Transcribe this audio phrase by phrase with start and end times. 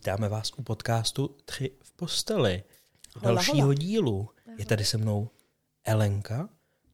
[0.00, 2.62] Vítáme vás u podcastu Tři v posteli.
[3.18, 3.74] Hola, dalšího hola.
[3.74, 4.28] dílu
[4.58, 5.30] je tady se mnou
[5.84, 6.48] Elenka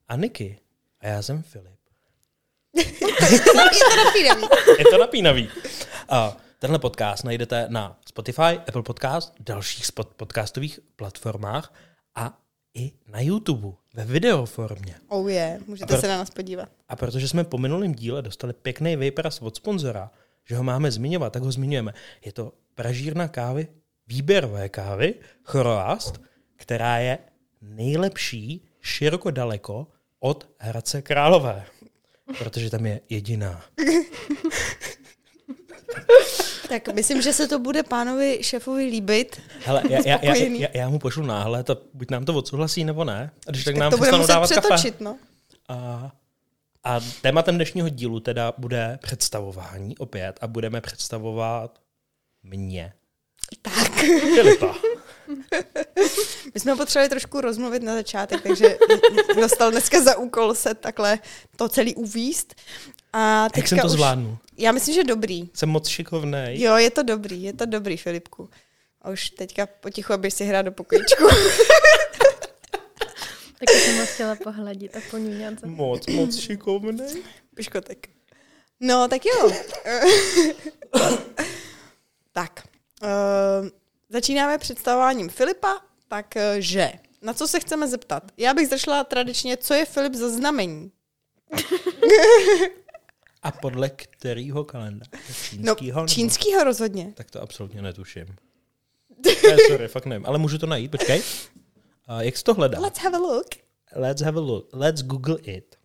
[0.07, 0.59] a Niky.
[0.99, 1.79] A já jsem Filip.
[4.79, 5.49] Je to napínavý.
[6.09, 11.73] A tenhle podcast najdete na Spotify, Apple Podcast, dalších spot- podcastových platformách
[12.15, 12.39] a
[12.73, 14.95] i na YouTube ve videoformě.
[15.07, 16.69] Oh je, můžete A pro- se na nás podívat.
[16.89, 20.11] A protože jsme po minulém díle dostali pěkný výpras od sponzora,
[20.45, 21.93] že ho máme zmiňovat, tak ho zmiňujeme.
[22.25, 23.67] Je to pražírna kávy,
[24.07, 25.13] výběrové kávy,
[25.43, 26.21] Choroast,
[26.55, 27.17] která je
[27.61, 29.87] nejlepší široko daleko
[30.19, 31.65] od Hradce Králové.
[32.37, 33.63] Protože tam je jediná.
[36.69, 39.41] Tak myslím, že se to bude pánovi šéfovi líbit.
[39.65, 43.03] Hele, já, já, já, já, já mu pošlu náhled a buď nám to odsouhlasí nebo
[43.03, 43.31] ne.
[43.47, 44.61] A když tak, Tak nám to budeme muset dávat kafe.
[44.61, 45.17] přetočit, no.
[45.69, 46.11] A,
[46.83, 51.79] a tématem dnešního dílu teda bude představování opět a budeme představovat
[52.47, 52.93] mě.
[53.61, 53.91] Tak.
[54.35, 54.75] Filipa.
[56.53, 58.77] My jsme potřebovali trošku rozmluvit na začátek, takže
[59.35, 61.19] dostal dneska za úkol se takhle
[61.55, 62.55] to celý uvíst.
[63.13, 64.37] A Jak teďka jsem to už, zvládnu?
[64.57, 65.49] Já myslím, že dobrý.
[65.53, 66.61] Jsem moc šikovnej.
[66.61, 68.49] Jo, je to dobrý, je to dobrý, Filipku.
[69.01, 71.23] A už teďka potichu, abys si hrát do pokojičku.
[73.59, 75.59] Taky jsem ho chtěla pohladit a poňuňat.
[75.59, 77.23] za- Moc, moc šikovnej.
[77.55, 78.09] Piškotek.
[78.79, 79.51] No, tak jo.
[82.37, 82.67] tak.
[83.03, 83.69] Uh,
[84.09, 86.91] začínáme představováním Filipa, takže
[87.21, 88.23] na co se chceme zeptat?
[88.37, 90.91] Já bych začala tradičně, co je Filip za znamení?
[93.43, 95.11] A podle kterého kalendáře?
[95.57, 95.99] No, Čínskýho?
[95.99, 97.13] nebo- čínskýho rozhodně.
[97.15, 98.25] Tak to absolutně netuším.
[99.25, 100.25] Ne, sorry, fakt nevím.
[100.25, 101.21] Ale můžu to najít, počkej.
[102.07, 102.79] A jak se to hledá?
[102.79, 103.47] Let's have a look.
[103.95, 104.69] Let's have a look.
[104.73, 105.75] Let's Google it.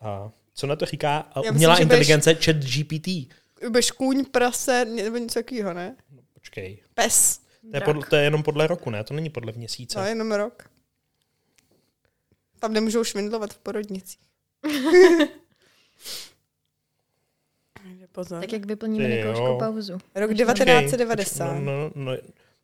[0.00, 3.08] A co na to říká umělá inteligence chat GPT?
[3.68, 5.96] Budeš kůň, prase, nebo něco takového, ne?
[6.32, 6.82] Počkej.
[6.94, 7.40] Pes.
[7.70, 9.04] To je, podle, to je jenom podle roku, ne?
[9.04, 9.98] To není podle měsíce.
[9.98, 10.70] No, jenom rok.
[12.58, 14.16] Tam nemůžou švindlovat v porodnici.
[18.12, 18.40] Pozor.
[18.40, 19.92] Tak jak vyplníme Nikoušku pauzu.
[19.92, 21.52] Rok Počkej, 1990.
[21.52, 22.16] No, no, no,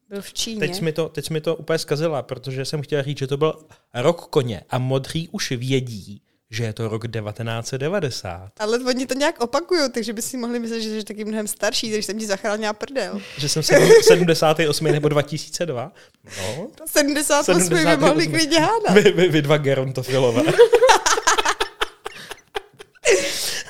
[0.08, 0.60] Byl v Číně.
[0.60, 3.26] teď, jsi mi to, teď jsi mi to úplně zkazila, protože jsem chtěla říct, že
[3.26, 8.50] to byl rok koně a modří už vědí, že je to rok 1990.
[8.58, 11.90] Ale oni to nějak opakují, takže by si mohli myslet, že jsi taky mnohem starší,
[11.90, 13.20] takže jsem ti zachránila prdel.
[13.38, 15.92] Že jsem sedm- 78 nebo 2002.
[16.24, 18.00] No, 78 by 78.
[18.08, 18.94] mohli klidně hádat.
[18.94, 20.42] vy, vy, vy dva gerontofilové.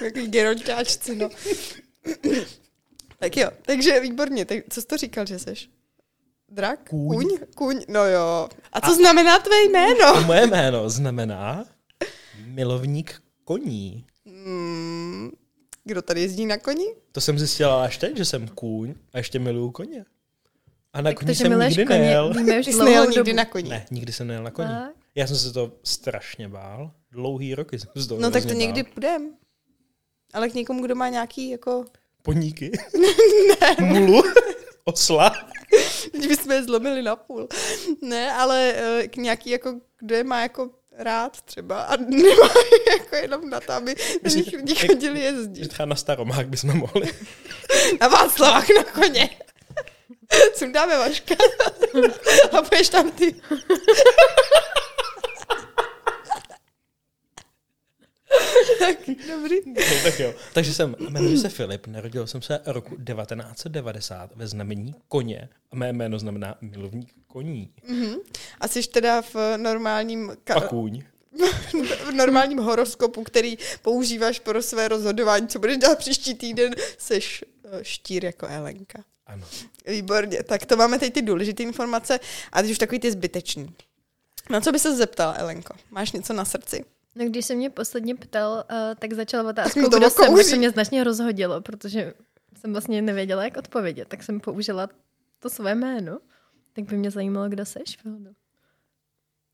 [0.01, 1.29] Jaký geronťáčci, no.
[3.19, 4.45] tak jo, takže výborně.
[4.45, 5.55] Tak co jsi to říkal, že jsi?
[6.49, 6.89] Drak?
[6.89, 7.29] Kůň.
[7.29, 7.39] Kůň?
[7.55, 7.85] Kůň?
[7.89, 8.49] No jo.
[8.73, 10.07] A co znamená tvé jméno?
[10.07, 11.65] A moje jméno znamená
[12.47, 14.07] milovník koní.
[14.27, 15.31] Hmm,
[15.85, 16.87] kdo tady jezdí na koni?
[17.13, 20.05] To jsem zjistila až teď, že jsem kůň a ještě miluju koně.
[20.93, 22.33] A na Tak koni to, jsem nikdy koně, nejel.
[22.35, 23.69] víme jsi nejel nikdy na koni.
[23.69, 24.69] Ne, nikdy jsem nejel na koni.
[24.69, 24.91] Tak.
[25.15, 26.91] Já jsem se to strašně bál.
[27.13, 28.93] Dlouhý roky jsem se toho No tak to hrozně někdy bál.
[28.93, 29.35] půjdem.
[30.33, 31.85] Ale k někomu, kdo má nějaký jako...
[32.23, 32.71] Poníky.
[33.81, 34.23] Mulu.
[34.85, 35.33] Osla.
[36.13, 37.49] Když bychom je zlomili na půl.
[38.03, 42.49] Ne, ale eh, k nějaký jako, kdo je má jako rád třeba a nemá
[42.91, 45.69] jako jenom na to, aby Myslím, nich lidi chodili jezdit.
[45.69, 47.15] třeba na Staromák bychom mohli.
[48.01, 49.31] Na Václavách na koně.
[50.55, 51.35] Sundáme Vaška
[52.59, 53.35] a půjdeš tam ty.
[58.87, 58.97] Tak,
[59.29, 59.57] dobrý.
[59.67, 60.35] No, tak jo.
[60.55, 65.93] Takže jsem, jmenuji se Filip, narodil jsem se roku 1990 ve znamení koně a mé
[65.93, 67.71] jméno znamená milovník koní.
[67.89, 68.15] Mhm.
[68.61, 71.03] A jsi teda v normálním, A ka- kůň.
[72.05, 77.85] v normálním horoskopu, který používáš pro své rozhodování, co budeš dělat příští týden, seš eh,
[77.85, 79.05] štír jako Elenka.
[79.27, 79.47] Ano.
[79.87, 82.21] Výborně, tak to máme teď ty důležité informace
[82.53, 83.75] a teď už takový ty zbytečný.
[84.51, 85.75] Na co by se zeptala, Elenko?
[85.91, 86.85] Máš něco na srdci?
[87.15, 90.57] No, když se mě posledně ptal, uh, tak začal otázkou, to kdo jsem, tak to
[90.57, 92.15] mě značně rozhodilo, protože
[92.61, 94.89] jsem vlastně nevěděla, jak odpovědět, tak jsem použila
[95.39, 96.21] to své jméno.
[96.73, 98.31] Tak by mě zajímalo, kdo seš, Fildo.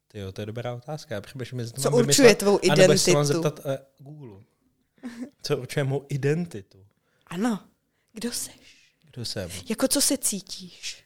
[0.08, 1.14] Ty jo, to je dobrá otázka.
[1.14, 3.24] Já jestli to Co mám určuje vymyslet, tvou anebo identitu?
[3.24, 4.44] zeptat uh, Google.
[5.42, 6.86] Co určuje mou identitu?
[7.26, 7.60] Ano,
[8.12, 8.90] kdo seš?
[9.10, 9.50] Kdo jsem?
[9.68, 11.04] Jako co se cítíš?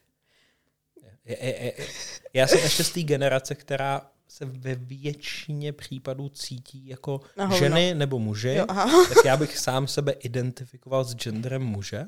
[1.24, 1.86] Je, je, je,
[2.32, 7.56] já jsem ještě z té generace, která se ve většině případů cítí jako hovno.
[7.58, 9.06] ženy nebo muži, Jo, aha.
[9.14, 12.04] tak já bych sám sebe identifikoval s genderem muže.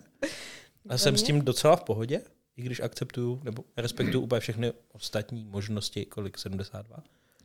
[0.88, 2.22] A jsem s tím docela v pohodě,
[2.56, 6.96] i když akceptuju nebo respektuju úplně všechny ostatní možnosti, kolik 72.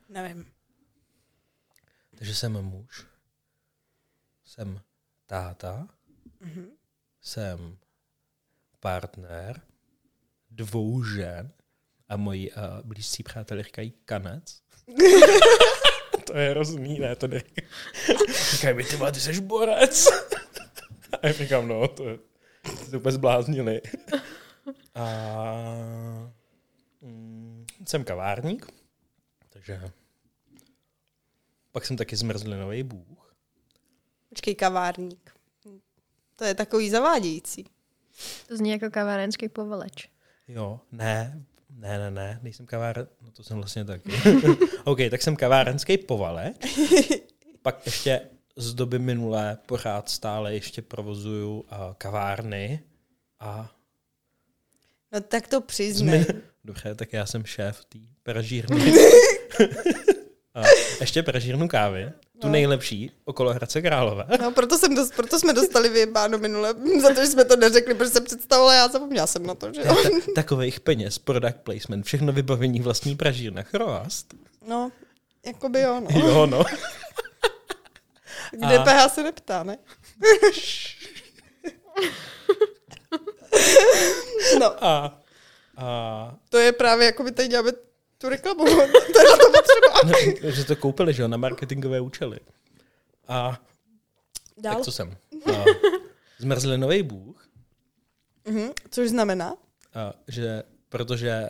[0.09, 0.45] Nevím.
[2.15, 3.05] Takže jsem muž,
[4.45, 4.81] jsem
[5.25, 5.87] táta,
[6.39, 6.67] Mhm.
[7.21, 7.77] jsem
[8.79, 9.61] partner
[10.51, 11.51] dvou žen
[12.09, 14.61] a moji uh, blízcí přátelé říkají kanec.
[16.25, 17.41] to je hrozný, ne, to ne.
[18.51, 20.07] Říkají mi, ty, ty jsi borec.
[21.21, 22.17] a já říkám, no, to je,
[22.63, 23.81] to je úplně zbláznili.
[24.95, 25.05] A
[27.01, 28.67] mm, jsem kavárník,
[29.49, 29.91] takže
[31.71, 33.35] pak jsem taky zmrzlinový bůh.
[34.29, 35.31] Počkej, kavárník.
[36.35, 37.65] To je takový zavádějící.
[38.47, 40.09] To zní jako kavárenský poveleč.
[40.47, 41.45] Jo, ne,
[41.77, 44.11] ne, ne, ne, nejsem kaváren, no to jsem vlastně taky.
[44.83, 46.55] OK, tak jsem kavárenský povaleč.
[47.61, 48.21] Pak ještě
[48.55, 51.65] z doby minulé pořád stále ještě provozuju uh,
[51.97, 52.83] kavárny
[53.39, 53.71] a
[55.13, 56.25] No tak to přiznej.
[56.63, 58.93] Dobře, tak já jsem šéf té pražírny.
[60.53, 60.63] a
[60.99, 62.51] ještě pražírnu kávy, tu No.
[62.53, 64.25] nejlepší, okolo Hradce Králové.
[64.41, 67.93] No, proto, jsem dost, proto jsme dostali vyjebáno minule, za to, že jsme to neřekli,
[67.93, 69.95] protože jsem představila, já zapomněla jsem na to, že jo.
[70.03, 74.33] Ta- Takových peněz, product placement, všechno vybavení vlastní pražírna, chroast.
[74.67, 74.91] No,
[75.45, 76.19] jako by jo, no.
[76.19, 76.63] Jo, no.
[78.59, 79.77] K A- se neptá, ne?
[84.59, 85.21] no, A,
[85.77, 87.71] a to je právě, jako my tady děláme
[88.17, 88.65] tu reklamu.
[89.13, 90.15] To je to potřeba.
[90.43, 92.39] ne, že to koupili, že jo, na marketingové účely.
[93.27, 93.61] A
[94.57, 94.75] Dál.
[94.75, 95.17] tak co jsem?
[95.55, 95.63] A,
[96.39, 97.43] zmrzlinový bůh,
[98.47, 98.69] Mhm.
[98.91, 99.55] Což znamená?
[99.93, 101.47] a, že protože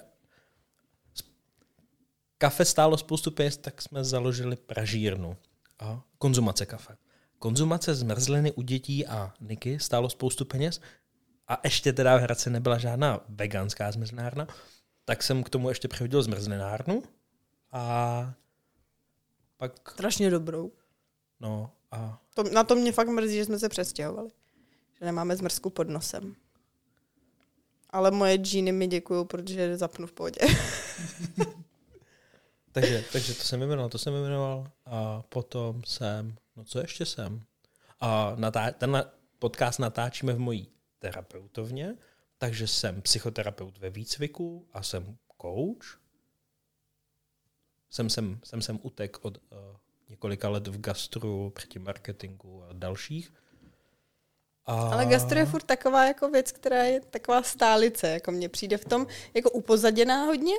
[2.38, 5.38] kafe stálo spoustu peněz, tak jsme založili pražírnu
[5.80, 6.98] a konzumace kafe.
[7.40, 10.82] Konzumace zmrzliny u dětí a Niky stálo spoustu peněz
[11.48, 14.48] a ještě teda v Hradci nebyla žádná veganská zmrzlinárna,
[15.08, 17.04] tak jsem k tomu ještě přihodil zmrzlinárnu
[17.72, 18.34] a
[19.58, 20.72] pak, Strašně dobrou.
[21.40, 24.30] no a To, na to mě fakt mrzí, že jsme se přestěhovali.
[25.00, 26.36] Že nemáme zmrzku pod nosem.
[27.90, 30.40] Ale moje džíny mi děkují, protože zapnu v pohodě.
[32.72, 37.42] Takže, takže to jsem jmenoval, to jsem jmenoval a potom jsem, no co ještě jsem?
[38.00, 39.04] A natá- ten
[39.40, 40.70] podcast natáčíme v mojí
[41.00, 41.96] terapeutovně,
[42.38, 46.02] takže jsem psychoterapeut ve výcviku a jsem coach.
[47.90, 49.58] Jsem sem, jsem sem utek od uh,
[50.10, 53.34] několika let v gastru, předtím marketingu a dalších.
[54.66, 54.74] A...
[54.74, 58.86] Ale gastro je furt taková jako věc, která je taková stálice, jako mně přijde v
[58.86, 60.56] tom jako upozaděná hodně,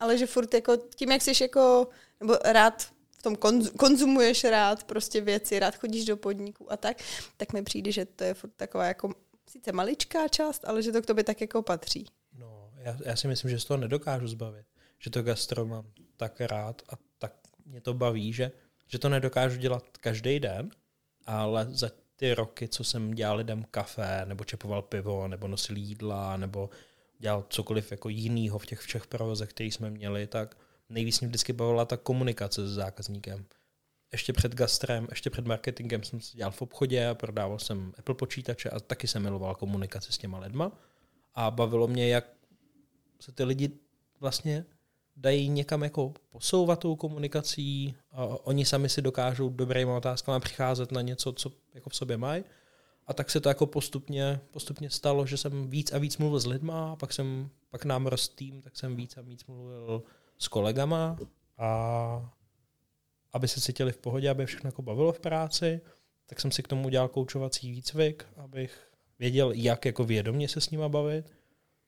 [0.00, 1.88] ale že furt jako tím, jak jsi jako,
[2.20, 2.82] nebo rád
[3.18, 6.96] v tom konz, konzumuješ rád prostě věci, rád chodíš do podniků a tak,
[7.36, 9.14] tak mi přijde, že to je furt taková jako
[9.48, 12.06] sice maličká část, ale že to k tobě tak jako patří.
[12.38, 14.66] No, já, já si myslím, že z toho nedokážu zbavit.
[14.98, 15.84] Že to gastro mám
[16.16, 17.32] tak rád a tak
[17.66, 18.52] mě to baví, že,
[18.86, 20.70] že to nedokážu dělat každý den,
[21.26, 26.36] ale za ty roky, co jsem dělal lidem kafe, nebo čepoval pivo, nebo nosil jídla,
[26.36, 26.70] nebo
[27.18, 30.56] dělal cokoliv jako jinýho v těch všech provozech, který jsme měli, tak
[30.88, 33.46] nejvíc mě vždycky bavila ta komunikace s zákazníkem.
[34.12, 38.70] Ještě před gastrem, ještě před marketingem jsem dělal v obchodě a prodával jsem Apple počítače
[38.70, 40.72] a taky jsem miloval komunikaci s těma lidma.
[41.34, 42.24] A bavilo mě, jak
[43.20, 43.70] se ty lidi
[44.20, 44.64] vlastně
[45.16, 51.00] dají někam jako posouvat tou komunikací a oni sami si dokážou dobrýma otázkama přicházet na
[51.00, 52.44] něco, co jako v sobě mají.
[53.06, 56.46] A tak se to jako postupně, postupně stalo, že jsem víc a víc mluvil s
[56.46, 60.02] lidma, pak jsem, pak nám rost tým, tak jsem víc a víc mluvil
[60.38, 61.16] s kolegama
[61.58, 62.37] a
[63.32, 65.80] aby se cítili v pohodě, aby je všechno jako bavilo v práci,
[66.26, 70.70] tak jsem si k tomu udělal koučovací výcvik, abych věděl, jak jako vědomě se s
[70.70, 71.32] nima bavit.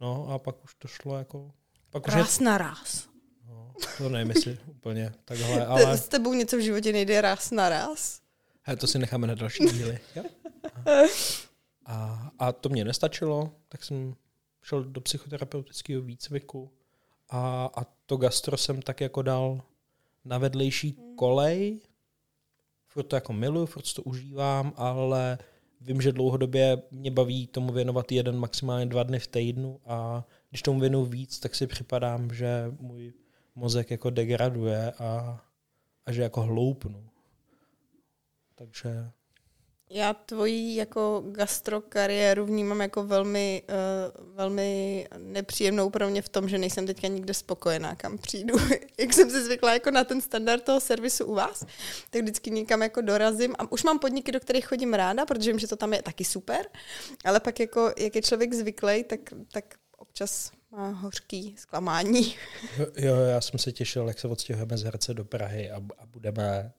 [0.01, 1.51] No a pak už to šlo jako...
[1.91, 3.09] Pak už je, Ráz na ráz.
[3.49, 5.99] no, to nevím, jestli úplně takhle, Ale...
[5.99, 8.21] S tebou něco v životě nejde ráz na ráz.
[8.63, 9.99] he, to si necháme na další díly.
[10.17, 10.23] Jo?
[11.87, 14.15] A, a to mě nestačilo, tak jsem
[14.63, 16.71] šel do psychoterapeutického výcviku
[17.29, 19.63] a, a to gastro jsem tak jako dal
[20.25, 21.81] na vedlejší kolej.
[22.87, 25.39] Furt to jako miluju, furt to užívám, ale
[25.81, 30.63] vím, že dlouhodobě mě baví tomu věnovat jeden, maximálně dva dny v týdnu a když
[30.63, 33.13] tomu věnuju víc, tak si připadám, že můj
[33.55, 35.41] mozek jako degraduje a,
[36.07, 37.11] a že jako hloupnu.
[38.55, 39.11] Takže
[39.93, 46.49] Já tvoji jako gastro kariéru vnímám jako velmi, uh, velmi nepříjemnou pro mě v tom,
[46.49, 48.55] že nejsem teďka nikde spokojená, kam přijdu.
[48.99, 51.65] Jak jsem si zvykla jako na ten standard toho servisu u vás,
[52.11, 55.59] tak vždycky někam jako dorazím a už mám podniky, do kterých chodím ráda, protože vím,
[55.59, 56.67] že to tam je taky super,
[57.25, 59.21] ale pak jako, jak je člověk zvyklý, tak,
[59.53, 62.35] tak občas má hořký zklamání.
[62.79, 66.07] Jo, jo, já jsem se těšil, jak se odstěhujeme z Herce do Prahy a, a
[66.07, 66.73] budeme,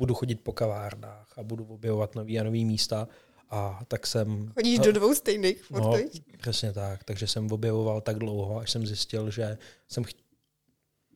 [0.00, 3.08] budu chodit po kavárnách a budu objevovat nový a nový místa
[3.50, 4.52] A tak jsem...
[4.54, 5.94] Chodíš do dvou stejných furt, No,
[6.38, 7.04] přesně tak.
[7.04, 10.08] Takže jsem objevoval tak dlouho, až jsem zjistil, že jsem ch...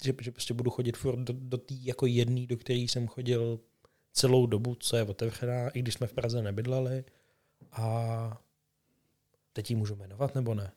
[0.03, 3.61] že, že prostě budu chodit furt do, do té jako jedný, do který jsem chodil
[4.12, 7.05] celou dobu, co je otevřená, i když jsme v Praze nebydleli.
[7.73, 8.38] A
[9.53, 10.73] teď ji můžu jmenovat, nebo ne?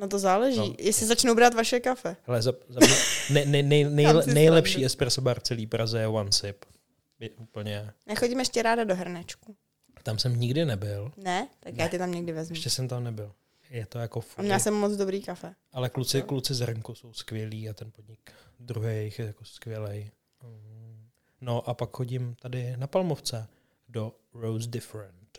[0.00, 0.58] No to záleží.
[0.58, 0.74] No.
[0.78, 2.16] Jestli začnou brát vaše kafe.
[2.22, 2.96] Hele, za, za mě,
[3.30, 6.64] ne, ne, nej, nej, Tam si nejlepší espresso bar celý Praze je One Sip.
[7.22, 7.90] Je úplně...
[8.08, 9.56] Já chodím ještě ráda do hrnečku.
[10.02, 11.12] Tam jsem nikdy nebyl.
[11.16, 11.48] Ne?
[11.60, 11.90] Tak já Ne.
[11.90, 12.54] tě tam někdy vezmu.
[12.54, 13.32] Ještě jsem tam nebyl.
[13.70, 14.44] Je to jako A fuj.
[14.44, 15.54] měla jsem moc dobrý kafe.
[15.72, 20.10] Ale kluci, kluci z Hrnku jsou skvělí a ten podnik druhý jejich je jako skvělý.
[21.40, 23.48] No a pak chodím tady na Palmovce
[23.88, 25.38] do Rose Different.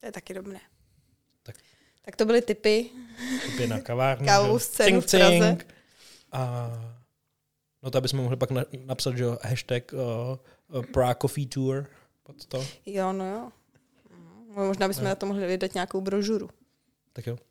[0.00, 0.58] To je taky dobré.
[1.42, 1.56] Tak.
[2.02, 2.90] tak to byly typy.
[3.46, 4.26] Typy na kavárnu.
[4.26, 5.48] Kávovou scénu Cink, v Praze.
[5.58, 5.74] cink.
[6.32, 6.70] A
[7.82, 9.98] no to bychom mohli pak na, napsat, že jo, hashtag uh,
[10.92, 11.86] Prague Coffee Tour
[12.22, 12.66] pod to.
[12.86, 13.52] Jo, no jo.
[14.56, 15.08] No, Možná bychom Ne.
[15.10, 16.50] na to mohli vydat nějakou brožuru.
[17.12, 17.38] Tak jo.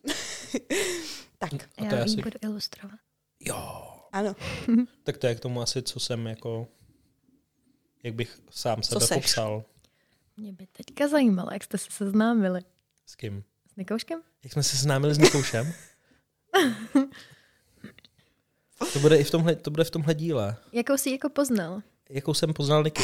[1.38, 2.15] Tak, A to Já ji asi...
[2.15, 2.99] budu ilustrovat.
[3.39, 3.83] Jo.
[4.11, 4.35] ano.
[5.03, 6.67] Tak to je k tomu asi, co jsem jako
[8.03, 9.17] jak bych sám sebe seš?
[9.17, 9.63] popsal.
[10.38, 12.61] Mě by teďka zajímalo, jak jste se seznámili.
[13.05, 13.43] S kým?
[13.73, 14.21] S Nikouškem?
[14.43, 15.73] Jak jsme se seznámili s Nikoušem?
[18.93, 20.57] to bude i v tomhle, to bude v tomhle díle.
[20.71, 21.81] Jakou jsi jako poznal?
[22.09, 23.03] Jakou jsem poznal Niky.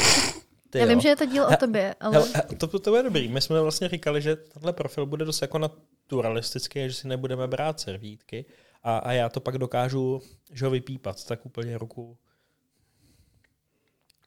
[0.70, 0.90] Ty Já jo.
[0.90, 3.28] vím, že je to díl o tobě, ale Hele, he- to, to, to je dobrý.
[3.28, 7.80] My jsme vlastně říkali, že tenhle profil bude dost jako naturalistický, že si nebudeme brát
[7.80, 8.44] servítky.
[8.82, 10.22] A, a já to pak dokážu,
[10.52, 12.18] že ho vypípat, tak úplně ruku.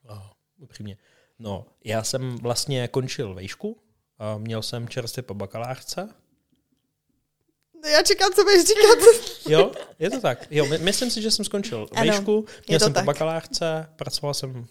[0.08, 0.22] Oh,
[0.58, 0.96] upřímně.
[1.38, 3.82] No, já jsem vlastně končil vejšku,
[4.18, 6.08] a měl jsem čerstvě po bakalářce.
[7.92, 8.98] Já čekám, co budeš říkat.
[9.48, 10.46] Jo, je to tak.
[10.50, 13.04] Jo, my, myslím si, že jsem skončil Ano, vejšku, je měl jsem tak.
[13.04, 14.66] po bakalářce, pracoval jsem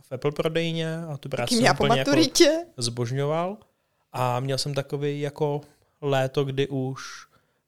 [0.00, 2.64] v Apple prodejně a tu práci jsem úplně jako maturitě.
[2.76, 3.56] zbožňoval.
[4.12, 5.60] A měl jsem takový jako
[6.00, 7.02] léto, kdy už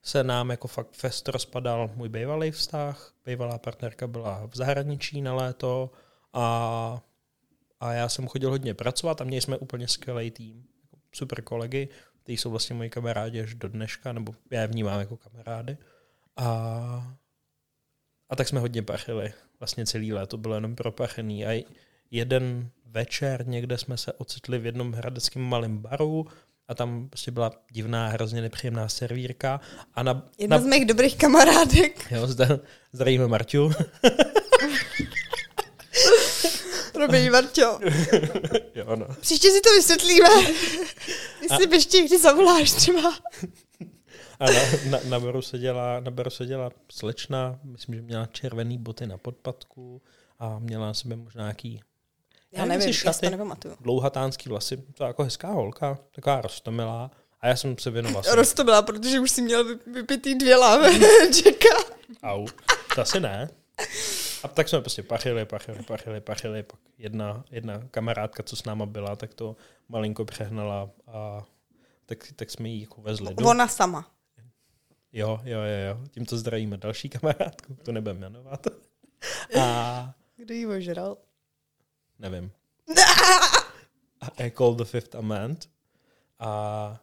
[0.02, 3.12] se nám jako fakt fest rozpadal můj bývalý vztah.
[3.26, 5.90] Bývalá partnerka byla v zahraničí na léto
[6.32, 7.00] a,
[7.80, 10.64] a já jsem chodil hodně pracovat a měli jsme úplně skvělý tým.
[11.12, 11.88] Super kolegy,
[12.26, 15.76] kteří jsou vlastně moji kamarádi až do dneška, nebo já je vnímám jako kamarády.
[16.36, 16.46] A,
[18.28, 19.32] a tak jsme hodně pachili.
[19.60, 21.46] Vlastně celý léto bylo jenom propachený.
[21.46, 21.64] A
[22.10, 26.26] jeden večer někde jsme se ocitli v jednom hradeckém malém baru
[26.68, 29.60] a tam prostě byla divná, hrozně nepříjemná servírka
[29.94, 32.12] a na, Jedna na z mých dobrých kamarádek.
[32.12, 32.46] jo, zda,
[32.92, 33.70] zdravíme Marťu.
[36.96, 37.78] Promiň, Marťo.
[38.74, 39.06] jo, no.
[39.20, 40.28] Příště si to vysvětlíme.
[41.40, 43.14] Ty si ještě někdy zavoláš třeba.
[44.40, 44.60] A na,
[44.90, 50.02] na, na, baru seděla, na baru seděla slečna, myslím, že měla červený boty na podpatku
[50.38, 51.80] a měla na sebe možná nějaký
[52.52, 53.30] Já nevím, nevím, jestli já to šaty.
[53.30, 53.76] nepamatuju.
[53.80, 57.10] dlouhatánský vlasy, to je jako hezká holka, taková roztomilá.
[57.40, 58.22] A já jsem se věnoval.
[58.32, 60.90] Roztomila, protože už si měl vy- vypitý dvě láve.
[61.34, 61.76] Čeká.
[62.22, 62.46] Au,
[62.94, 63.48] to asi ne.
[64.46, 66.62] A tak jsme prostě pachili, pachili, pachili, pachili.
[66.62, 69.56] Pak jedna, jedna kamarádka, co s náma byla, tak to
[69.88, 71.44] malinko přehnala a
[72.06, 73.46] tak, tak jsme ji jako vezli do...
[73.46, 74.10] Ona sama.
[75.12, 76.08] Jo, jo, jo, jo.
[76.10, 78.66] Tímto zdravíme další kamarádku, to nebudeme jmenovat.
[79.60, 81.16] A Kdo jí ožral?
[82.18, 82.50] nevím.
[84.36, 85.68] I called the fifth amend.
[86.38, 87.00] A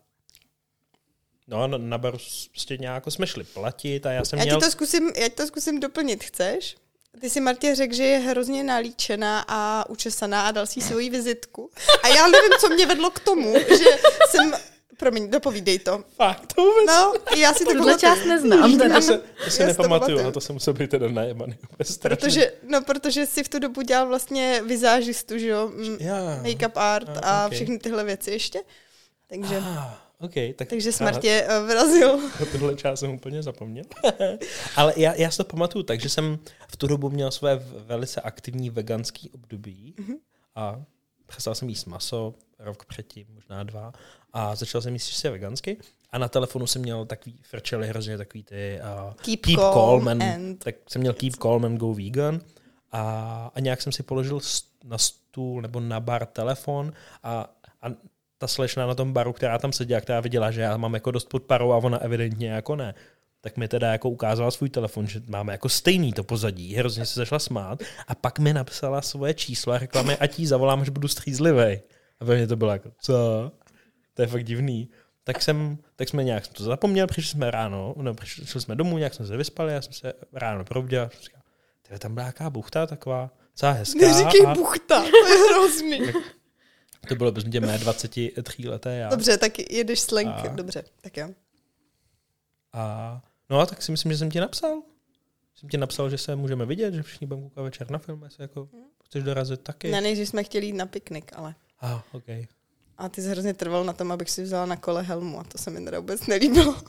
[1.47, 2.17] no, na, na baru
[2.51, 4.59] prostě nějak jsme šli platit a já jsem Já měl...
[4.59, 6.77] ti to zkusím, já ti to zkusím doplnit, chceš?
[7.21, 11.69] Ty si Martě řekl, že je hrozně nalíčená a učesaná a dal si svoji vizitku.
[12.03, 13.85] A já nevím, co mě vedlo k tomu, že
[14.29, 14.53] jsem...
[14.97, 16.03] Promiň, dopovídej to.
[16.15, 18.71] Fakt, to vůbec No, já si to tuhle část neznám.
[18.71, 19.01] To Teda.
[19.01, 20.19] se, to se Já si to nepamatuju, pamatuju.
[20.19, 21.07] ale to jsem musel být teda
[21.81, 22.15] strašně.
[22.17, 25.71] Protože, no, protože si v tu dobu dělal vlastně vizážistu, že jo?
[25.99, 26.15] Já.
[26.43, 27.53] Make-up art A, a ok.
[27.53, 28.61] všechny tyhle věci ještě.
[29.29, 32.17] Takže, Ah, OK, tak takže já smrt je uh, vrazil.
[32.17, 33.85] na Tuhle část jsem úplně zapomněl.
[34.75, 38.21] Ale já, já si to pamatuju tak, že jsem v tu dobu měl své velice
[38.21, 40.13] aktivní veganský období Mhm.
[40.55, 40.81] a
[41.25, 43.93] přestal jsem jíst maso rok předtím, možná dva,
[44.33, 45.77] a začal jsem jíst čistě vegansky.
[46.11, 50.07] A na telefonu jsem měl takový, frčely hrozně takový ty uh, Keep, keep calm, calm
[50.07, 50.63] and, and...
[50.63, 52.39] tak jsem měl keep calm and go vegan
[52.91, 54.39] a, a nějak jsem si položil
[54.83, 57.87] na stůl nebo na bar telefon a, a
[58.43, 61.29] ta slečna na tom baru, která tam seděla, která viděla, že já mám jako dost
[61.29, 62.93] pod parou a ona evidentně jako ne,
[63.41, 67.19] tak mi teda jako ukázala svůj telefon, že máme jako stejný to pozadí, hrozně se
[67.19, 70.89] začala smát a pak mi napsala svoje číslo a řekla mi, ať jí zavolám, až
[70.89, 71.79] budu střízlivý.
[72.19, 73.13] A ve mně to bylo jako, co?
[74.13, 74.89] To je fakt divný.
[75.23, 78.97] Tak, jsem, tak jsme nějak jsem to zapomněl, přišli jsme ráno, no, přišli jsme domů,
[78.97, 81.41] nějak jsme se vyspali, já jsem se ráno probudil a jsem říkal,
[81.81, 84.07] "Tyhle, tam byla nějaká buchta taková, celá hezká.
[84.07, 85.99] Neříkej a, buchta, to je hrozný.
[87.07, 88.33] To bylo prostě mé 23
[88.69, 89.09] leté já.
[89.09, 90.27] Dobře, tak jedeš slang.
[90.27, 91.29] A- Dobře, tak jo.
[92.73, 94.81] A, no a tak si myslím, že jsem ti napsal.
[95.55, 98.43] Jsem ti napsal, že se můžeme vidět, že všichni budeme koukat večer na film, jestli
[98.43, 98.69] jako
[99.05, 99.91] chceš dorazit taky.
[99.91, 101.55] Ne, než jsme chtěli jít na piknik, ale.
[101.79, 102.25] A, ah, OK.
[102.97, 105.57] A ty jsi hrozně trval na tom, abych si vzala na kole helmu a to
[105.57, 106.75] se mi teda vůbec nelíbilo.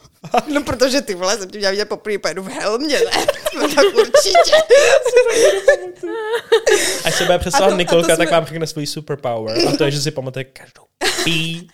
[0.54, 3.26] No protože ty vole, jsem tě měla vidět poprvé, pojedu v helmě, ne?
[3.60, 4.56] No tak určitě.
[7.04, 9.68] Až se bude a Nikolka, to tak jsme- vám řekne svůj superpower.
[9.68, 10.82] A to je, že si pamatuje každou
[11.24, 11.68] pí.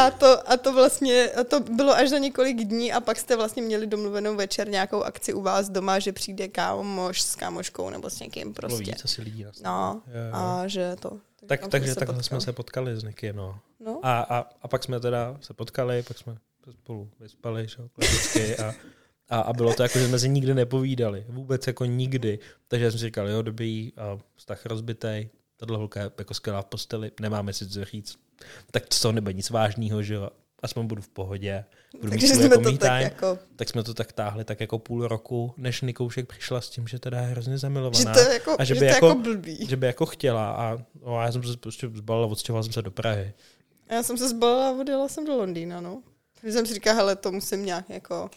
[0.00, 3.36] A to, a to vlastně, a to bylo až za několik dní a pak jste
[3.36, 8.10] vlastně měli domluvenou večer nějakou akci u vás doma, že přijde kámoš s kámoškou nebo
[8.10, 8.76] s někým Prostě.
[8.76, 8.92] prostě.
[8.92, 9.44] víc asi lidí.
[9.44, 10.30] Na No, Jo, jo.
[10.32, 11.18] a že to.
[11.46, 12.22] tak, tam takže takhle potkali.
[12.24, 13.58] jsme se potkali s Niky, no.
[13.80, 16.36] No, A, a, a pak jsme teda se potkali, pak jsme
[16.70, 18.56] spolu vyspali, že klasicky.
[18.56, 18.74] A,
[19.28, 21.24] a, a, bylo to jako, že jsme si nikdy nepovídali.
[21.28, 22.38] Vůbec jako nikdy.
[22.68, 26.66] Takže jsem si říkal, jo, dobrý, a vztah rozbitej, tahle holka je jako skvělá v
[26.66, 28.18] posteli, nemáme si co říct.
[28.70, 30.30] Tak z toho nebude nic vážného, že jo.
[30.62, 31.64] Aspoň budu v pohodě.
[32.00, 33.02] Budu takže jsme jako to tak time.
[33.02, 36.88] jako, Tak jsme to tak táhli tak jako půl roku, než Nikoušek přišla s tím,
[36.88, 38.12] že teda je hrozně že zamilovaná.
[38.14, 39.66] to je jako, a že že by to jako- jako blbý.
[39.66, 42.72] že by jako chtěla a no, a já jsem se prostě zbalil a odstěhoval jsem
[42.72, 43.32] se do Prahy.
[43.88, 46.02] A já jsem se zbalila a odjela jsem do Londýna, no.
[46.40, 48.30] Takže jsem si říkala, hele, to musím nějak jako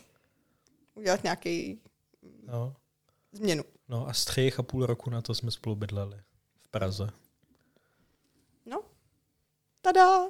[0.95, 1.79] udělat nějaký
[2.47, 2.73] No.
[3.31, 3.63] změnu.
[3.89, 6.17] No a z třech a půl roku na to jsme spolu bydleli
[6.61, 7.09] v Praze.
[9.81, 10.27] Tada!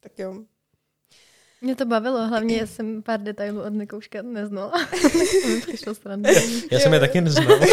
[0.00, 0.44] Tak jo.
[1.60, 4.72] Mě to bavilo, hlavně jsem pár detailů od Nikouška neznala.
[5.42, 5.94] to mi přišlo.
[6.70, 7.60] Já jsem je taky neznal.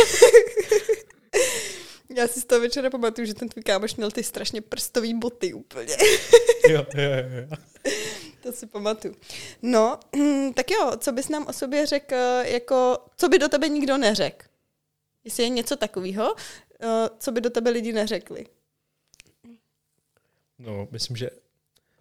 [2.17, 5.53] Já si z toho večera pamatuju, že ten tvůj kámoš měl ty strašně prstový boty
[5.53, 5.97] úplně.
[6.69, 7.57] jo, jo, jo, jo.
[8.43, 9.15] to si pamatuju.
[9.61, 9.99] No,
[10.53, 14.45] tak jo, co bys nám o sobě řekl, jako, co by do tebe nikdo neřekl?
[15.23, 16.35] Jestli je něco takového,
[17.19, 18.45] co by do tebe lidi neřekli.
[20.59, 21.29] No, myslím, že...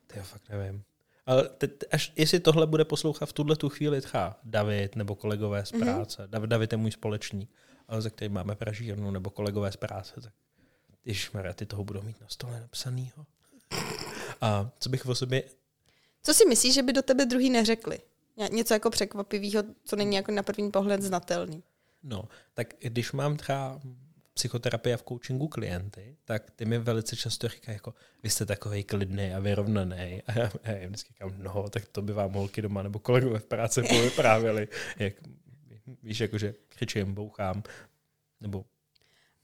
[0.07, 0.85] Ty jo, fakt nevím.
[1.27, 5.15] Ale te, te, až jestli tohle bude poslouchat v tuhle tu chvíli třeba David nebo
[5.15, 6.23] kolegové z práce.
[6.23, 6.29] Mm-hmm.
[6.29, 7.51] David, David je můj společník,
[7.89, 10.33] ale ze kterým máme pražírnu nebo kolegové z práce, tak
[11.05, 13.27] Ježišmarja, ty toho budou mít na stole napsanýho.
[14.41, 15.43] A co bych o sobě...
[16.23, 17.99] Co si myslíš, že by do tebe druhý neřekli?
[18.37, 21.63] Ně- Něco jako překvapivého, co není jako na první pohled znatelný.
[22.03, 23.81] No, tak když mám třeba
[24.35, 28.85] psychoterapie a v coachingu klienty, tak ty mi velice často říkají, jako, vy jste takový
[28.85, 30.23] klidný a vyrovnaný.
[30.27, 33.39] A já, já jim vždycky říkám, no, tak to by vám holky doma nebo kolegové
[33.39, 34.69] v práci povyprávěli.
[34.99, 35.15] Jak,
[36.03, 37.63] víš, jakože křičím, bouchám,
[38.41, 38.65] nebo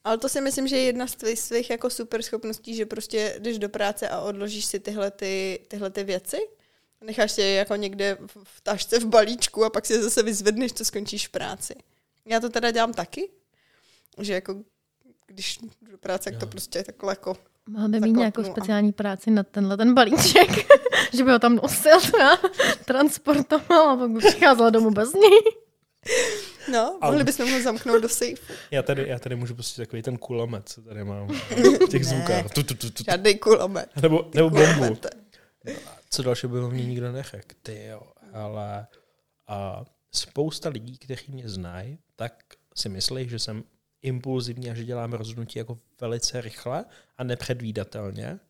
[0.05, 3.37] Ale to si myslím, že je jedna z tvých svých jako super schopností, že prostě
[3.39, 6.39] jdeš do práce a odložíš si tyhle, ty, tyhle ty věci.
[7.05, 10.73] Necháš je jako někde v, v tašce v balíčku a pak si je zase vyzvedneš,
[10.73, 11.75] co skončíš v práci.
[12.25, 13.31] Já to teda dělám taky,
[14.19, 14.65] že jako
[15.31, 17.37] když jdu do práce, tak to prostě takhle jako
[17.69, 20.51] Mohl by mít nějakou a- speciální práci na tenhle ten balíček,
[21.17, 22.37] že by ho tam nosil a
[22.85, 25.41] transportoval a pak by přicházela domů bez něj.
[26.73, 28.53] No, mohli bychom ho zamknout do sejfu.
[28.71, 32.51] já tady, já tady můžu prostě takový ten kulomet, co tady mám v těch zvukách.
[32.55, 33.91] Tu, tu, tu, tu, Žádný kulomet.
[34.03, 34.99] nebo, nebo bombu.
[36.11, 37.55] Co dalšího by mě nikdo neřekl?
[37.63, 38.87] Ty jo, ale
[39.49, 42.33] a spousta lidí, kteří mě znají, tak
[42.77, 43.65] si myslí, že jsem
[44.03, 46.85] impulzivní a že dělám rozhodnutí jako velice rychle
[47.19, 48.41] a nepředvídatelně,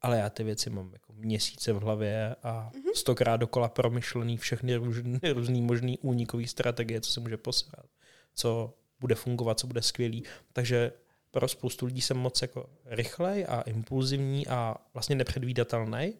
[0.00, 5.18] ale já ty věci mám jako měsíce v hlavě a stokrát dokola promyšlený všechny různý,
[5.32, 7.86] různý možný únikový strategie, co se může posrat,
[8.34, 10.24] co bude fungovat, co bude skvělý.
[10.52, 10.92] Takže
[11.30, 16.14] pro spoustu lidí jsem moc jako rychlej a impulzivní a vlastně nepředvídatelný,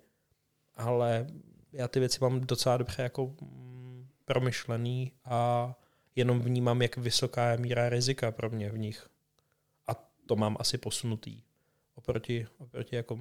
[0.74, 1.26] ale
[1.72, 5.74] já ty věci mám docela dobře jako mm, promyšlený a
[6.20, 9.08] jenom vnímám, jak vysoká je míra rizika pro mě v nich.
[9.86, 9.94] A
[10.26, 11.42] to mám asi posunutý
[11.94, 13.18] oproti, oproti jako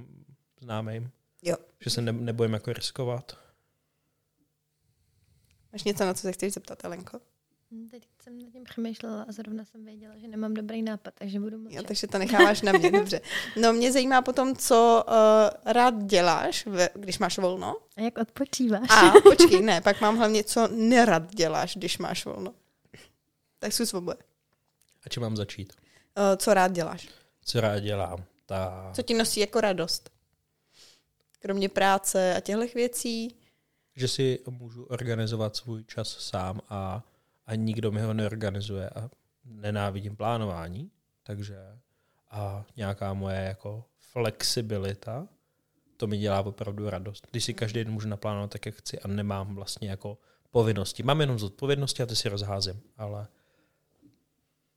[0.61, 1.09] známým.
[1.43, 1.55] Jo.
[1.79, 3.37] Že se ne, nebojím jako riskovat.
[5.73, 7.19] Máš něco, na co se chceš zeptat, Elenko?
[7.71, 11.39] Hm, Teď jsem nad tím přemýšlela a zrovna jsem věděla, že nemám dobrý nápad, takže
[11.39, 11.87] budu Jo, mlčet.
[11.87, 13.21] takže to necháváš na mě, dobře.
[13.61, 17.75] No mě zajímá potom, co uh, rád děláš, ve, když máš volno.
[17.97, 18.89] A jak odpočíváš?
[18.89, 22.53] A počkej, ne, pak mám hlavně, co nerad děláš, když máš volno.
[23.59, 24.17] Tak jsou svoboda.
[25.05, 25.73] A čím mám začít?
[26.17, 27.09] Uh, co rád děláš?
[27.45, 28.23] Co rád dělám?
[28.45, 28.91] Ta...
[28.95, 30.09] Co ti nosí jako radost?
[31.39, 33.35] Kromě práce a těchto věcí.
[33.95, 37.03] Že si můžu organizovat svůj čas sám a,
[37.45, 39.09] a nikdo mi ho neorganizuje a
[39.45, 40.91] nenávidím plánování,
[41.23, 41.57] takže
[42.31, 45.27] a nějaká moje jako flexibilita,
[45.97, 47.27] to mi dělá opravdu radost.
[47.31, 50.17] Když si každý den můžu naplánovat tak, jak chci a nemám vlastně jako
[50.51, 51.03] povinnosti.
[51.03, 53.27] Mám jenom zodpovědnosti a ty si rozházím, ale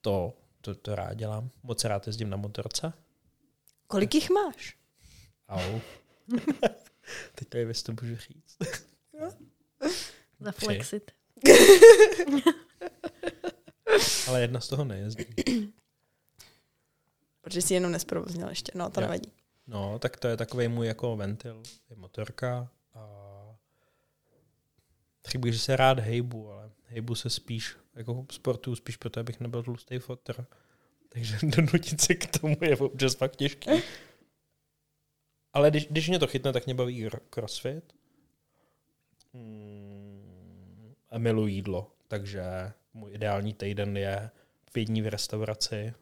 [0.03, 1.51] to to, to rád dělám.
[1.63, 2.93] Moc rád jezdím na motorce.
[3.87, 4.77] Kolik jich máš?
[5.49, 5.81] Au.
[7.35, 8.57] Teď to je věc, to můžu říct.
[10.41, 11.11] Zaflexit.
[14.29, 15.25] Ale jedna z toho nejezdí.
[17.41, 19.03] Protože jsi jenom nesprovoznil ještě, no to Jo.
[19.03, 19.33] nevadí.
[19.67, 23.07] No, tak to je takový můj jako ventil, je motorka a
[25.29, 29.63] chybí, že se rád hejbu, ale hejbu se spíš, jako sportu spíš proto, abych nebyl
[29.63, 30.45] tlustý fotr.
[31.09, 33.71] Takže donutit se k tomu je občas fakt těžký.
[35.53, 37.93] Ale když, když mě to chytne, tak mě baví crossfit.
[39.33, 44.31] Mm, a miluji jídlo, takže můj ideální týden je
[44.73, 45.95] pět dní v restauraci,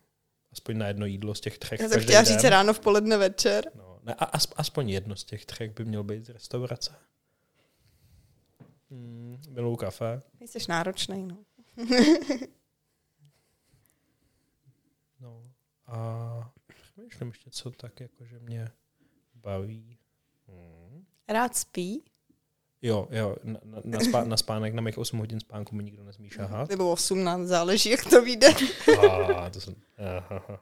[0.53, 1.81] aspoň na jedno jídlo z těch třech.
[1.81, 2.27] Já jsem chtěla den.
[2.27, 3.65] říct ráno, v poledne, večer.
[3.75, 6.95] No, ne, a, as, aspoň jedno z těch třech by měl být z restaurace.
[8.91, 10.23] Mm, miluju kafe.
[10.41, 11.37] Jsi náročný, no.
[15.21, 15.43] No.
[15.87, 16.51] A
[16.93, 18.69] přemýšlím ještě, co tak jako, že mě
[19.35, 19.99] baví.
[20.49, 21.05] Hmm.
[21.29, 22.05] Rád spí,
[22.83, 26.31] Jo, jo, na, na, spá, na spánek, na mých 8 hodin spánku mi nikdo nesmí
[26.31, 26.69] šahat.
[26.69, 28.49] nebo 18, záleží, jak to vyjde.
[29.37, 29.75] A, to jsem,
[30.17, 30.61] aha,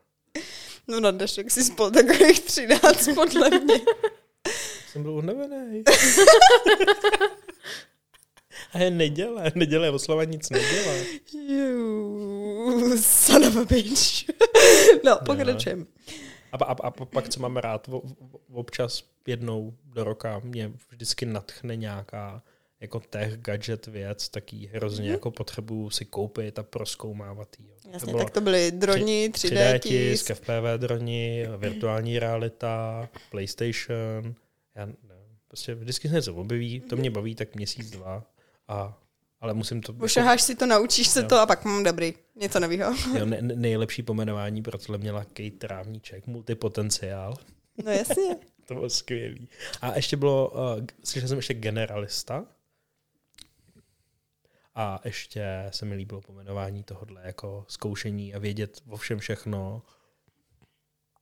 [0.88, 3.74] No na dnešek si spal takových 13, podle mě.
[4.90, 5.84] jsem byl unavený.
[8.72, 10.92] A je neděle, neděle oslava nic nedělá.
[13.00, 14.28] Son of a bitch.
[15.04, 15.84] No, pokračujeme.
[16.52, 17.90] A, a, a pak, co mám rád,
[18.52, 22.42] občas jednou do roka mě vždycky natchne nějaká
[22.80, 25.12] jako tech, gadget věc, taky hrozně Mhm.
[25.12, 27.74] jako potřebuju si koupit a proskoumávat jo.
[27.92, 30.26] Jasně, tak to byly droni, 3D, 3D tisk.
[30.26, 34.34] tisk, FPV droni, virtuální realita, PlayStation.
[34.74, 38.24] Já nevím, prostě vždycky se něco objeví, to mě baví tak měsíc, dva.
[38.68, 38.98] A,
[39.40, 39.92] ale musím to...
[40.00, 41.28] Ošaháš si to, naučíš se Jo.
[41.28, 42.14] to a pak mám dobrý.
[42.36, 42.94] Něco nového.
[43.18, 47.34] jo, ne- nejlepší pomenování pro tohle měla Kate Trávníček, multipotenciál.
[47.84, 48.36] No jasně.
[48.68, 49.48] To bylo skvělý.
[49.80, 52.44] A ještě bylo, uh, slyšel jsem ještě generalista.
[54.74, 59.82] A ještě se mi líbilo pomenování tohohle jako zkoušení a vědět o všem všechno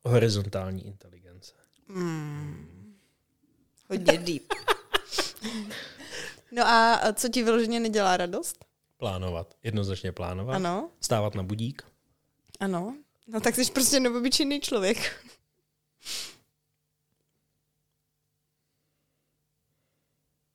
[0.02, 1.54] horizontální inteligence.
[1.88, 2.96] Mm.
[3.90, 4.42] Hodně deep.
[6.56, 8.64] No a co ti vyloženě nedělá radost?
[8.96, 9.54] Plánovat.
[9.62, 10.56] Jednoznačně plánovat.
[10.56, 11.82] Ano, Stávat na budík.
[12.60, 12.96] ano.
[13.28, 15.26] No tak jsi prostě neobyčejný člověk.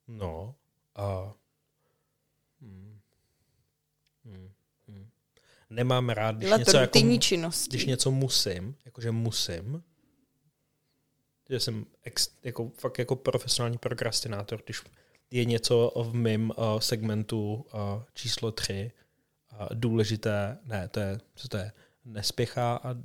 [0.08, 0.56] No.
[0.96, 1.34] A...
[2.62, 3.00] Hmm.
[4.26, 4.52] Hmm.
[4.88, 5.10] Hmm.
[5.70, 7.70] Nemám rád, když něco, jako, činnosti.
[7.70, 9.84] když něco musím, jakože musím,
[11.50, 14.82] že jsem ex, jako, fakt jako profesionální prokrastinátor, když
[15.32, 18.92] je něco v mém uh, segmentu uh, číslo 3
[19.52, 21.72] uh, důležité, ne, to je, co to je,
[22.06, 22.96] nespěchá a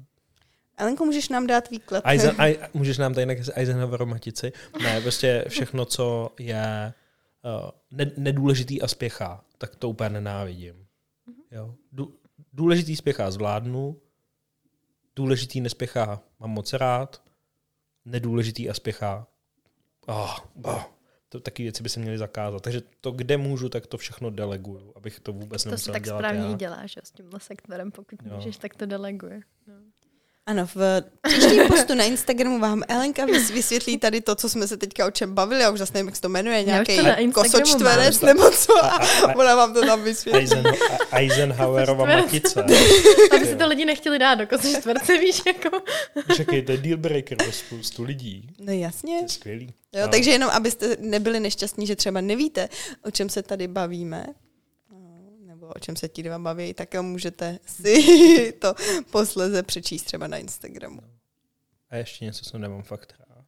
[0.79, 2.03] Alenko, můžeš nám dát výklad?
[2.07, 4.53] Eisen, aj, můžeš nám tady Eisenhower matici.
[4.83, 6.93] Ne, prostě všechno, co je
[7.65, 10.87] uh, ne, nedůležitý a spěchá, tak to úplně nenávidím.
[11.51, 11.75] Jo?
[11.93, 12.15] Dů,
[12.53, 14.01] důležitý spěchá zvládnu,
[15.17, 17.23] důležitý nespěchá mám moc rád,
[18.05, 19.27] nedůležitý a spěchá
[20.07, 20.83] oh, oh,
[21.29, 22.63] to taky věci by se měly zakázat.
[22.63, 26.03] Takže to, kde můžu, tak to všechno deleguju, abych to vůbec To si nemusel tak
[26.05, 26.57] dělat správně já.
[26.57, 28.35] děláš, jo, s tímhle sektorem, pokud Jo.
[28.35, 29.41] můžeš, tak to deleguje.
[29.67, 29.75] No.
[30.49, 34.77] Ano, v příštím postu na Instagramu vám Elenka vys- vysvětlí tady to, co jsme se
[34.77, 36.99] teďka o čem bavili, já už zase nevím, jak se to jmenuje, nějaký
[37.35, 40.41] kosočtverec nebo co a, A- a- ona vám to tam vysvětlí.
[40.41, 40.65] Eisen,
[41.13, 42.63] Eisenhowerova matice.
[43.37, 45.81] Aby si to lidi nechtěli dát do kosy čtverce, víš, jako.
[46.37, 48.49] Čekej, to je deal breaker pro spoustu lidí.
[48.61, 49.19] No jasně.
[49.19, 49.75] To je skvělý.
[49.97, 52.69] Jo, A- takže jenom, abyste nebyli nešťastní, že třeba nevíte,
[53.05, 54.35] o čem se tady bavíme, no,
[55.67, 58.75] nebo o čem se ti dva baví, tak jo, můžete si to
[59.11, 61.01] posleze přečíst třeba na Instagramu.
[61.91, 63.45] A ještě něco, co nemám fakt rád.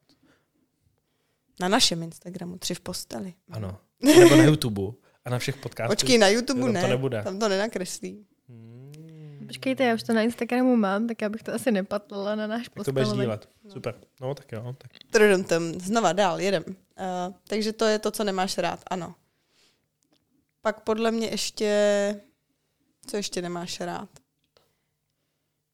[1.61, 3.35] Na našem Instagramu, tři v posteli.
[3.51, 3.79] Ano.
[4.03, 4.83] Nebo na YouTube.
[5.25, 5.99] A na všech podcastech.
[5.99, 7.23] Počkej, na YouTube tam ne, to nebude.
[7.23, 8.27] tam to nenakreslí.
[8.49, 9.45] Hmm.
[9.47, 12.69] Počkejte, já už to na Instagramu mám, tak já bych to asi nepatlala na náš
[12.69, 13.25] Tak to budeš postelový.
[13.25, 13.49] dílet.
[13.69, 13.95] Super.
[14.21, 14.75] No tak jo.
[14.79, 14.91] Tak.
[15.11, 16.65] Trudem tam, znova dál, jedem.
[16.67, 19.15] Uh, takže to je to, co nemáš rád, ano.
[20.63, 22.21] Pak podle mě ještě,
[23.07, 24.09] co ještě nemáš rád?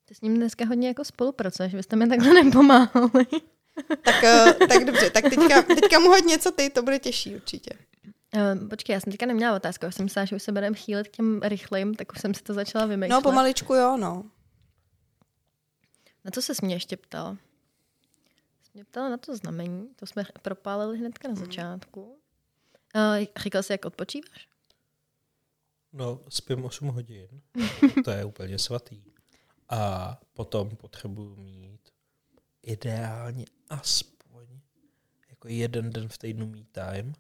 [0.05, 3.27] Ty s ním dneska hodně jako spolupracuješ, vy jste mi takhle nepomáhali.
[4.05, 7.71] Tak, uh, tak dobře, tak teďka, teďka mu hoď něco ty, to bude těžší určitě.
[8.35, 11.09] Uh, počkej, já jsem teďka neměla otázku, já jsem myslela, že už se budeme chýlit
[11.09, 13.17] k těm rychlým, tak už jsem si to začala vymýšlet.
[13.17, 14.25] No, pomaličku jo, no.
[16.25, 17.37] Na co se mě ještě ptal?
[18.63, 22.03] Jsi mě ptala na to znamení, to jsme propálili hnedka na začátku.
[22.95, 24.49] Uh, říkal jsi, jak odpočíváš?
[25.95, 27.29] No, spím 8 hodin.
[28.05, 29.03] To je úplně svatý.
[29.69, 31.81] A potom potřebuju mít
[32.63, 34.47] ideálně aspoň
[35.31, 37.13] jako jeden den v týdnu me time.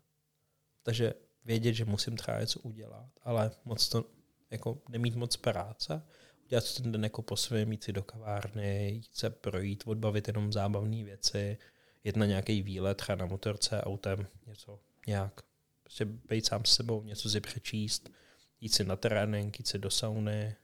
[0.82, 4.04] Takže vědět, že musím třeba něco udělat, ale moc to,
[4.50, 6.02] jako nemít moc práce,
[6.44, 10.52] udělat ten den jako po svém, jít si do kavárny, jít se projít, odbavit jenom
[10.52, 11.58] zábavné věci,
[12.04, 15.40] jet na nějaký výlet, třeba na motorce, autem, něco nějak.
[15.82, 18.10] Prostě být sám s sebou, něco si přečíst,
[18.60, 20.56] jít si na trénink, jít si do sauny.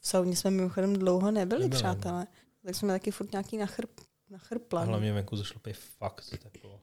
[0.00, 1.76] V sauně jsme mimochodem dlouho nebyli, Nebyli, no.
[1.76, 2.26] přátelé.
[2.64, 4.88] Tak jsme taky furt nějaký nachrp, A nachrplan.
[4.88, 6.80] hlavně venku zašlo být fakt teplo.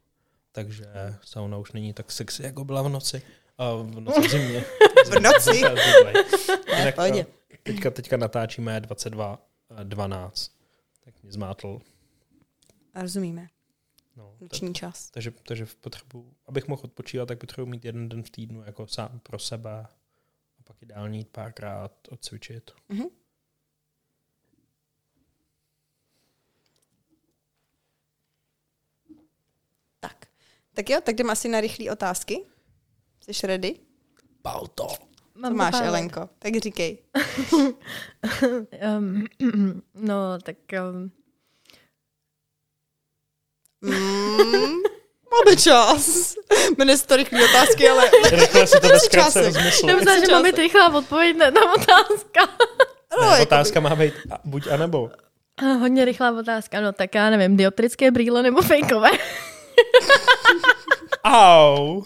[0.51, 0.85] Takže
[1.23, 3.21] sauna už není tak sexy, jako byla v noci.
[3.57, 4.63] A v noci v zimě.
[5.05, 5.57] V noci?
[6.77, 7.25] Jinak, a
[7.63, 10.51] teďka, teďka natáčíme 22.12.
[11.05, 11.81] Tak mě zmátl.
[12.93, 13.47] A rozumíme.
[14.15, 15.09] No, Noční čas.
[15.11, 18.87] takže, takže v potřebu, abych mohl odpočívat, tak potřebuji mít jeden den v týdnu jako
[18.87, 19.85] sám pro sebe.
[20.75, 22.71] Pak ideálně jít párkrát odcvičit.
[22.89, 23.03] Mhm.
[29.99, 30.25] Tak.
[30.73, 32.45] Tak jo, tak jdeme asi na rychlé otázky.
[33.21, 33.79] Jsi ready?
[34.43, 34.87] Balto.
[35.45, 36.29] Co máš, Elenko?
[36.39, 37.03] Tak říkej.
[38.97, 39.25] Um,
[39.93, 40.57] no, tak
[40.91, 41.11] um,
[43.81, 44.81] Mm,
[45.37, 46.35] máme čas.
[46.77, 48.09] Jmenuje to rychlé otázky, ale...
[48.29, 49.87] Rychle si to ve zkratce rozmysl.
[50.25, 52.41] že mám být rychlá odpověď na tam otázka.
[53.19, 55.11] No, Ne, jako otázka má být buď a nebo.
[55.57, 59.09] A Hodně rychlá otázka, no tak já nevím, dioptrické brýle nebo fejkové?
[61.23, 62.03] Au.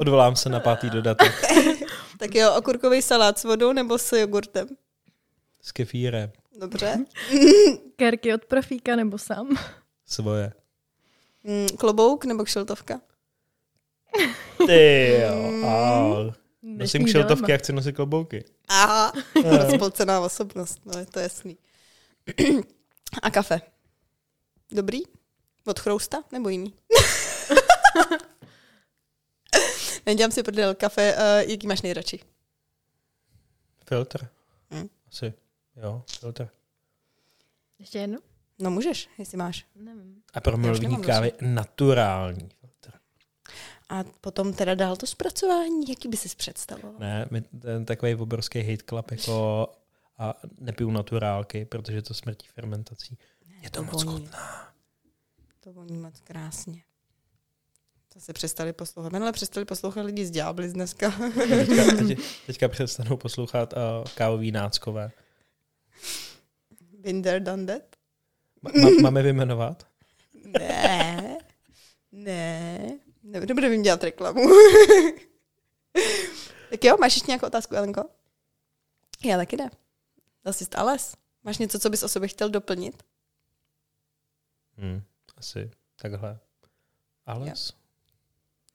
[0.00, 1.32] Odvolám se na pátý dodatek
[2.18, 4.68] Tak jo, okurkový salát s vodou nebo s jogurtem?
[5.62, 6.30] s kefírem.
[6.60, 6.96] Dobře.
[7.96, 9.48] Kerky od profíka nebo sám?
[10.08, 10.52] Svoje.
[11.44, 13.00] Mm, klobouk nebo kšeltovka?
[14.66, 16.32] Ty jo, au.
[16.62, 18.44] Nosím kšiltovky a chci nosit klobouky.
[18.68, 19.12] Aha,
[19.44, 21.58] rozpolcená osobnost, no je to jasný.
[23.22, 23.60] A kafe?
[24.72, 25.00] Dobrý?
[25.66, 26.74] Od chrousta nebo jiný?
[30.06, 32.20] Nedělám si prdel kafe, uh, jaký máš nejradši?
[33.88, 34.28] Filtr.
[34.70, 34.88] Hm.
[35.08, 35.32] Asi.
[35.76, 36.48] Jo, filtr.
[37.78, 38.18] Ještě jedno?
[38.58, 39.66] No můžeš, jestli máš.
[39.74, 40.22] Nevím.
[40.34, 42.98] A pro nemám kávy naturální filtr.
[43.88, 47.00] A potom teda dál to zpracování, jaký by si představoval?
[47.00, 49.66] Ne, my, ten takový obrovský hate club jako
[50.18, 53.18] a nepiju naturálky, protože to smrtí fermentací.
[53.62, 54.18] Je to to moc voní.
[54.26, 54.68] chutná.
[55.60, 56.82] To voní moc krásně.
[58.12, 59.14] To se přestali poslouchat.
[59.14, 61.10] Ale přestali poslouchat lidi z Ďáblis dneska.
[61.48, 63.78] Teďka, teď, teďka přestanou poslouchat uh,
[64.14, 65.10] kávový náckové.
[67.22, 67.97] There, done that?
[68.62, 69.86] Ma- máme vyjmenovat?
[70.44, 71.38] Ne.
[72.12, 72.78] Ne.
[73.22, 74.40] ne nebudeme jim dělat reklamu.
[76.70, 78.04] tak jo, máš ještě nějakou otázku, Elenko?
[79.24, 79.70] Já taky ne.
[80.50, 81.16] Jsi Ales?
[81.44, 83.02] Máš něco, co bys o sobě chtěl doplnit?
[84.76, 85.02] Hmm,
[85.36, 86.38] asi takhle.
[87.26, 87.72] Ales?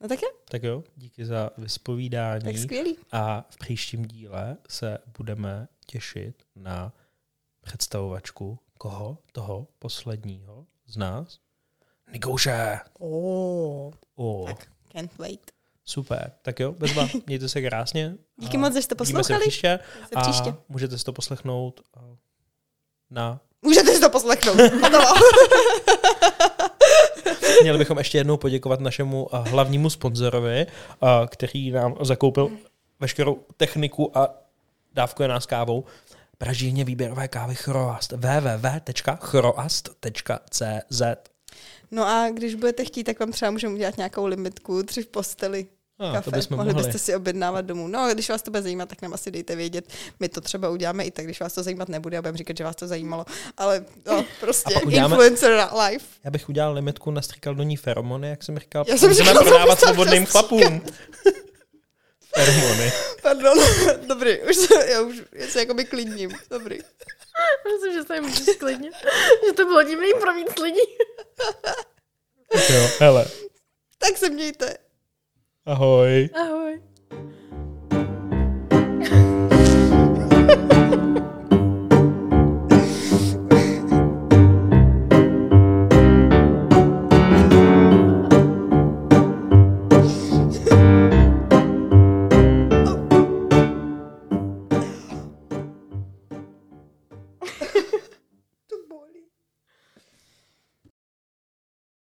[0.02, 2.43] No tak je, Tak jo, díky za vyspovídání.
[2.43, 2.98] tak skvělý.
[3.12, 6.93] A v příštím díle se budeme těšit na
[7.62, 9.17] představovačku koho?
[9.32, 11.39] Toho posledního z nás?
[12.13, 12.80] Nikouše.
[13.00, 13.93] Oh.
[14.15, 14.67] O, Tak.
[14.91, 15.52] Can't wait.
[15.86, 16.32] super.
[16.41, 18.15] Tak jo, bezva, mějte se krásně.
[18.38, 19.48] Díky A moc, že jste Vidíme se poslouchali.
[19.48, 19.80] příště.
[20.13, 20.50] Se příště.
[20.50, 22.00] A můžete si to poslechnout a,
[23.10, 23.39] na...
[23.62, 24.58] Můžete si to poslechnout.
[27.62, 30.67] Měli bychom ještě jednou poděkovat našemu a, hlavnímu sponzorovi,
[31.02, 32.52] a, který nám zakoupil
[33.00, 34.28] veškerou techniku a
[34.93, 35.84] dávkuje nás kávou.
[36.43, 38.12] Pražírně výběrové kávy Chroast.
[38.12, 41.01] www.chroast.cz
[41.91, 45.65] No a když budete chtít, tak vám třeba můžeme udělat nějakou limitku, tři v posteli.
[45.99, 46.32] A, to kafe.
[46.32, 46.88] bychom Mohli mohli.
[46.88, 47.88] byste si objednávat domů.
[47.88, 49.86] No, když vás to bude zajímat, tak nám asi dejte vědět.
[50.19, 52.63] My to třeba uděláme i tak, když vás to zajímat nebude a budeme říkat, že
[52.63, 53.25] vás to zajímalo.
[53.58, 56.06] Ale no, prostě uděláme- influencer life.
[56.23, 58.86] Já bych udělal limitku na strikaldonní feromony, jak jsem říkal.
[58.88, 60.82] Já jsem můžeme říkala, prodávat svobodným chlapům.
[62.36, 62.91] Feromony.
[63.22, 63.58] Pardon,
[64.08, 66.32] dobrý, už se, já už já se jakoby klidním.
[66.50, 66.80] Dobrý.
[67.74, 68.93] Myslím, že se jim můžu sklidnit.
[69.46, 70.80] že to bylo divný pro víc lidí.
[72.54, 73.26] Tak jo, hele.
[73.98, 74.78] Tak se mějte.
[75.65, 76.30] Ahoj.
[76.34, 76.82] Ahoj.